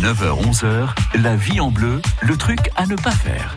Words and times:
9h-11h, 0.00 0.88
la 1.22 1.36
vie 1.36 1.58
en 1.58 1.70
bleu, 1.70 2.02
le 2.20 2.36
truc 2.36 2.70
à 2.76 2.86
ne 2.86 2.96
pas 2.96 3.12
faire. 3.12 3.56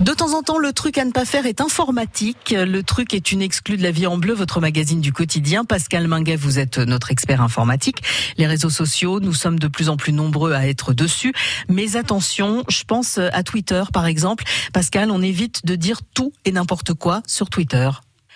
De 0.00 0.12
temps 0.12 0.36
en 0.36 0.42
temps, 0.42 0.58
le 0.58 0.72
truc 0.72 0.98
à 0.98 1.04
ne 1.04 1.12
pas 1.12 1.24
faire 1.24 1.46
est 1.46 1.60
informatique. 1.60 2.52
Le 2.56 2.82
truc 2.82 3.14
est 3.14 3.30
une 3.30 3.42
exclue 3.42 3.76
de 3.76 3.82
la 3.82 3.92
vie 3.92 4.08
en 4.08 4.18
bleu, 4.18 4.34
votre 4.34 4.60
magazine 4.60 5.00
du 5.00 5.12
quotidien. 5.12 5.64
Pascal 5.64 6.08
Minguet, 6.08 6.36
vous 6.36 6.58
êtes 6.58 6.78
notre 6.78 7.12
expert 7.12 7.40
informatique. 7.42 8.02
Les 8.38 8.46
réseaux 8.46 8.70
sociaux, 8.70 9.20
nous 9.20 9.34
sommes 9.34 9.58
de 9.58 9.68
plus 9.68 9.88
en 9.88 9.96
plus 9.96 10.12
nombreux 10.12 10.52
à 10.52 10.66
être 10.66 10.92
dessus. 10.92 11.32
Mais 11.68 11.96
attention, 11.96 12.64
je 12.68 12.82
pense 12.84 13.18
à 13.18 13.42
Twitter, 13.44 13.84
par 13.92 14.06
exemple. 14.06 14.44
Pascal, 14.72 15.10
on 15.12 15.22
évite 15.22 15.64
de 15.64 15.76
dire 15.76 16.00
tout 16.12 16.32
et 16.44 16.50
n'importe 16.50 16.92
quoi 16.94 17.22
sur 17.26 17.48
Twitter. 17.48 17.90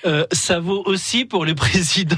Euh, 0.07 0.25
ça 0.33 0.61
vaut 0.61 0.83
aussi 0.87 1.25
pour 1.25 1.45
les 1.45 1.55
présidents 1.65 2.17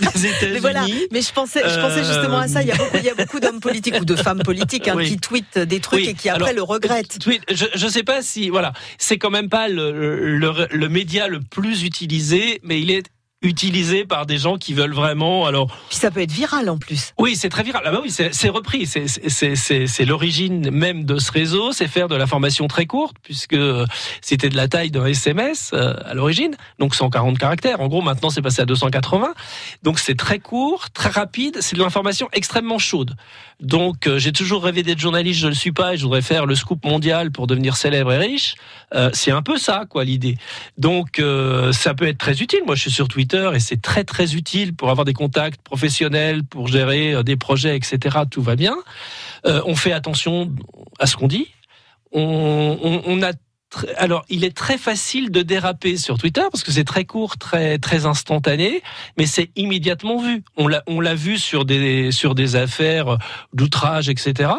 des 0.00 0.26
États-Unis. 0.26 0.52
Mais 0.54 0.58
voilà, 0.58 0.84
mais 1.10 1.22
je 1.22 1.32
pensais, 1.32 1.62
je 1.66 1.80
pensais 1.80 2.04
justement 2.04 2.38
à 2.38 2.48
ça. 2.48 2.62
Il 2.62 2.68
y 2.68 2.72
a 2.72 2.76
beaucoup, 2.76 2.96
il 2.98 3.04
y 3.04 3.08
a 3.10 3.14
beaucoup 3.14 3.40
d'hommes 3.40 3.60
politiques 3.60 3.96
ou 4.00 4.04
de 4.04 4.16
femmes 4.16 4.42
politiques 4.42 4.86
hein, 4.88 4.94
Oui. 4.96 5.08
qui 5.08 5.18
tweetent 5.18 5.58
des 5.58 5.80
trucs 5.80 6.00
Oui. 6.00 6.08
et 6.10 6.14
qui 6.14 6.28
après 6.28 6.50
Alors, 6.50 6.54
le 6.56 6.62
regrettent. 6.62 7.18
Tweet, 7.18 7.42
je, 7.50 7.66
je 7.74 7.86
sais 7.88 8.02
pas 8.02 8.22
si 8.22 8.50
voilà, 8.50 8.72
c'est 8.98 9.18
quand 9.18 9.30
même 9.30 9.48
pas 9.48 9.68
le, 9.68 10.36
le, 10.36 10.68
le 10.70 10.88
média 10.88 11.28
le 11.28 11.40
plus 11.40 11.82
utilisé, 11.84 12.60
mais 12.62 12.80
il 12.80 12.90
est 12.90 13.04
utilisé 13.42 14.04
par 14.04 14.26
des 14.26 14.38
gens 14.38 14.56
qui 14.56 14.74
veulent 14.74 14.92
vraiment. 14.92 15.46
Alors 15.46 15.68
Puis 15.88 15.98
ça 15.98 16.10
peut 16.10 16.20
être 16.20 16.32
viral 16.32 16.68
en 16.68 16.76
plus. 16.78 17.12
oui, 17.18 17.36
c'est 17.36 17.48
très 17.48 17.62
viral. 17.62 17.82
Ah 17.86 17.90
bah 17.90 18.00
oui, 18.02 18.10
c'est 18.10 18.48
repris. 18.48 18.86
C'est 18.86 19.06
c'est 19.08 19.56
c'est 19.56 19.86
c'est 19.86 20.04
l'origine 20.04 20.70
même 20.70 21.04
de 21.04 21.18
ce 21.18 21.32
réseau. 21.32 21.72
C'est 21.72 21.88
faire 21.88 22.08
de 22.08 22.16
l'information 22.16 22.68
très 22.68 22.86
courte 22.86 23.16
puisque 23.22 23.56
c'était 24.20 24.48
de 24.48 24.56
la 24.56 24.68
taille 24.68 24.90
d'un 24.90 25.06
SMS 25.06 25.70
euh, 25.72 25.94
à 26.04 26.14
l'origine, 26.14 26.54
donc 26.78 26.94
140 26.94 27.38
caractères. 27.38 27.80
En 27.80 27.88
gros, 27.88 28.02
maintenant 28.02 28.30
c'est 28.30 28.42
passé 28.42 28.60
à 28.62 28.66
280. 28.66 29.32
Donc 29.82 29.98
c'est 29.98 30.16
très 30.16 30.38
court, 30.38 30.90
très 30.90 31.08
rapide. 31.10 31.58
C'est 31.60 31.76
de 31.76 31.82
l'information 31.82 32.28
extrêmement 32.32 32.78
chaude. 32.78 33.16
Donc 33.60 34.06
euh, 34.06 34.18
j'ai 34.18 34.32
toujours 34.32 34.64
rêvé 34.64 34.82
d'être 34.82 34.98
journaliste. 34.98 35.40
Je 35.40 35.48
le 35.48 35.54
suis 35.54 35.72
pas 35.72 35.94
et 35.94 35.96
je 35.96 36.02
voudrais 36.02 36.22
faire 36.22 36.44
le 36.46 36.54
scoop 36.54 36.84
mondial 36.84 37.30
pour 37.30 37.46
devenir 37.46 37.76
célèbre 37.76 38.12
et 38.12 38.18
riche. 38.18 38.54
Euh, 38.94 39.10
c'est 39.12 39.30
un 39.30 39.42
peu 39.42 39.56
ça, 39.56 39.84
quoi, 39.88 40.04
l'idée. 40.04 40.36
Donc 40.78 41.18
euh, 41.18 41.72
ça 41.72 41.94
peut 41.94 42.06
être 42.06 42.18
très 42.18 42.40
utile. 42.42 42.60
Moi, 42.66 42.74
je 42.74 42.82
suis 42.82 42.90
sur 42.90 43.08
Twitter 43.08 43.29
et 43.34 43.60
c'est 43.60 43.80
très 43.80 44.04
très 44.04 44.34
utile 44.34 44.74
pour 44.74 44.90
avoir 44.90 45.04
des 45.04 45.12
contacts 45.12 45.62
professionnels, 45.62 46.44
pour 46.44 46.68
gérer 46.68 47.14
euh, 47.14 47.22
des 47.22 47.36
projets, 47.36 47.76
etc. 47.76 48.18
Tout 48.30 48.42
va 48.42 48.56
bien. 48.56 48.76
Euh, 49.46 49.62
on 49.66 49.76
fait 49.76 49.92
attention 49.92 50.52
à 50.98 51.06
ce 51.06 51.16
qu'on 51.16 51.28
dit. 51.28 51.48
On, 52.12 53.02
on, 53.06 53.22
a 53.22 53.32
alors, 53.98 54.24
il 54.28 54.44
est 54.44 54.56
très 54.56 54.78
facile 54.78 55.30
de 55.30 55.42
déraper 55.42 55.96
sur 55.96 56.18
Twitter 56.18 56.42
parce 56.50 56.64
que 56.64 56.72
c'est 56.72 56.84
très 56.84 57.04
court, 57.04 57.38
très 57.38 57.78
très 57.78 58.04
instantané, 58.06 58.82
mais 59.16 59.26
c'est 59.26 59.50
immédiatement 59.56 60.20
vu. 60.20 60.42
On 60.56 60.66
l'a 60.66 60.82
on 60.86 61.00
l'a 61.00 61.14
vu 61.14 61.38
sur 61.38 61.64
des 61.64 62.10
sur 62.10 62.34
des 62.34 62.56
affaires 62.56 63.18
d'outrage, 63.52 64.08
etc. 64.08 64.50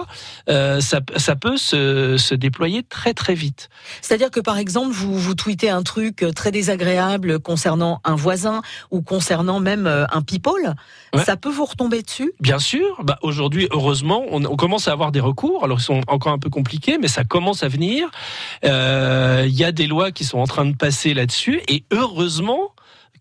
Euh, 0.50 0.80
ça 0.82 1.02
ça 1.18 1.36
peut 1.36 1.58
se 1.58 2.16
se 2.18 2.36
déployer 2.36 2.84
très 2.84 3.14
très 3.14 3.34
vite. 3.34 3.70
C'est-à-dire 4.02 4.32
que 4.32 4.40
par 4.40 4.58
exemple, 4.58 4.92
vous 4.94 5.18
vous 5.18 5.36
tweetez 5.36 5.70
un 5.70 5.84
truc 5.84 6.26
très 6.36 6.52
désagréable 6.52 7.40
concernant 7.40 8.00
un 8.06 8.16
voisin 8.16 8.62
ou 8.92 9.02
concernant 9.02 9.60
même 9.60 9.88
euh, 9.88 10.06
un 10.12 10.22
people, 10.22 10.74
Ouais. 11.14 11.26
ça 11.26 11.36
peut 11.36 11.50
vous 11.50 11.66
retomber 11.66 12.02
dessus? 12.02 12.32
Bien 12.40 12.58
sûr, 12.60 13.02
bah 13.04 13.20
aujourd'hui, 13.22 13.68
heureusement, 13.72 14.24
on, 14.32 14.46
on 14.46 14.56
commence 14.56 14.88
à 14.88 14.94
avoir 14.94 15.12
des 15.12 15.20
recours. 15.20 15.66
Alors, 15.66 15.80
ils 15.80 15.84
sont 15.84 16.00
encore 16.08 16.32
un 16.32 16.40
peu 16.40 16.50
compliqués, 16.50 16.98
mais 16.98 17.10
ça 17.10 17.26
commence 17.26 17.64
à 17.64 17.68
venir. 17.68 18.08
Euh, 18.64 19.01
Il 19.46 19.54
y 19.56 19.64
a 19.64 19.72
des 19.72 19.88
lois 19.88 20.12
qui 20.12 20.24
sont 20.26 20.40
en 20.40 20.48
train 20.48 20.66
de 20.66 20.76
passer 20.76 21.14
là-dessus, 21.14 21.62
et 21.68 21.84
heureusement 21.92 22.74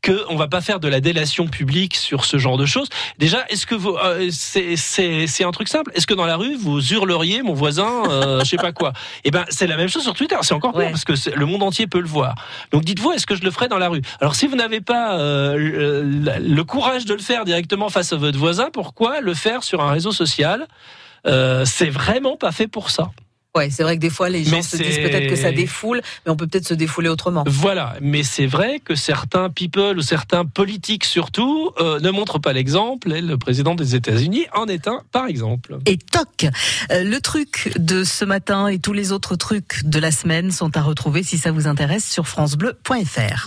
que 0.03 0.25
on 0.31 0.37
va 0.37 0.49
pas 0.49 0.63
faire 0.63 0.81
de 0.81 0.89
la 0.89 1.01
délation 1.01 1.47
publique 1.47 1.95
sur 1.95 2.25
ce 2.25 2.39
genre 2.39 2.57
de 2.57 2.65
choses. 2.65 2.89
Déjà, 3.19 3.45
est-ce 3.51 3.67
que 3.67 3.75
vous, 3.75 3.91
euh, 4.03 4.29
c'est 4.33 4.75
c'est 4.77 5.27
c'est 5.27 5.45
un 5.45 5.51
truc 5.51 5.69
simple? 5.69 5.93
Est-ce 5.95 6.07
que 6.07 6.15
dans 6.15 6.25
la 6.25 6.37
rue 6.37 6.57
vous 6.57 6.81
hurleriez 6.95 7.43
mon 7.43 7.53
voisin, 7.53 8.05
euh, 8.09 8.41
je 8.41 8.47
sais 8.49 8.57
pas 8.57 8.73
quoi? 8.73 8.95
Eh 9.25 9.31
ben, 9.31 9.45
c'est 9.51 9.67
la 9.67 9.77
même 9.77 9.89
chose 9.89 10.03
sur 10.03 10.15
Twitter. 10.15 10.37
C'est 10.41 10.55
encore 10.55 10.73
pire 10.73 10.81
Ouais. 10.81 10.91
parce 10.91 11.05
que 11.05 11.13
le 11.37 11.45
monde 11.45 11.63
entier 11.63 11.87
peut 11.87 12.01
le 12.01 12.09
voir. 12.09 12.35
Donc, 12.73 12.83
dites-vous, 12.85 13.13
est-ce 13.13 13.27
que 13.27 13.35
je 13.35 13.43
le 13.43 13.51
ferais 13.51 13.69
dans 13.69 13.77
la 13.77 13.91
rue? 13.91 14.01
Alors, 14.23 14.35
si 14.37 14.47
vous 14.47 14.57
n'avez 14.57 14.81
pas 14.81 15.19
euh, 15.19 15.57
le, 15.59 16.39
le 16.49 16.65
courage 16.65 17.05
de 17.05 17.13
le 17.13 17.21
faire 17.21 17.45
directement 17.45 17.91
face 17.91 18.15
à 18.15 18.17
votre 18.17 18.39
voisin, 18.39 18.71
pourquoi 18.73 19.21
le 19.21 19.35
faire 19.35 19.63
sur 19.63 19.83
un 19.83 19.91
réseau 19.93 20.13
social? 20.13 20.67
Euh, 21.27 21.67
C'est 21.67 21.91
vraiment 21.91 22.39
pas 22.39 22.53
fait 22.53 22.69
pour 22.69 22.89
ça. 22.89 23.11
Ouais, 23.57 23.69
c'est 23.71 23.83
vrai 23.83 23.97
que 23.97 24.01
des 24.01 24.11
fois 24.11 24.29
les 24.29 24.45
gens 24.45 24.57
Mais 24.57 24.63
se 24.63 24.77
disent 24.77 24.99
peut-être 24.99 25.29
que 25.29 25.37
ça 25.37 25.51
défoule, 25.51 26.01
mais 26.25 26.31
on 26.31 26.37
peut 26.37 26.47
peut-être 26.47 26.69
se 26.69 26.75
défouler 26.75 27.09
autrement. 27.09 27.45
Voilà, 27.47 27.95
mais 28.01 28.23
c'est 28.23 28.47
vrai 28.47 28.79
que 28.79 28.95
certains 28.95 29.51
people 29.51 29.99
ou 29.99 30.03
certains 30.03 30.45
politiques 30.45 31.05
surtout 31.05 31.73
euh, 31.81 31.99
ne 31.99 32.11
montrent 32.11 32.39
pas 32.39 32.53
l'exemple. 32.53 33.13
Et 33.13 33.21
le 33.21 33.37
président 33.39 33.75
des 33.75 33.97
États-Unis 33.97 34.47
en 34.55 34.67
est 34.67 34.87
un, 34.87 35.03
par 35.11 35.27
exemple. 35.27 35.79
Et 35.87 35.99
toc, 35.99 36.47
euh, 36.93 37.03
le 37.03 37.21
truc 37.21 37.73
de 37.77 38.05
ce 38.05 38.25
matin 38.25 38.69
et 38.69 38.79
tous 38.79 38.93
les 38.93 39.11
autres 39.11 39.35
trucs 39.35 39.85
de 39.85 39.99
la 39.99 40.13
semaine 40.13 40.53
sont 40.53 40.77
à 40.77 40.83
retrouver 40.83 41.25
si 41.25 41.37
ça 41.37 41.51
vous 41.51 41.67
intéresse 41.67 42.09
sur 42.09 42.29
francebleu.fr. 42.29 43.47